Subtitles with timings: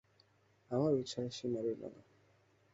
[0.71, 2.01] আমার উৎসাহের সীমা রইল না।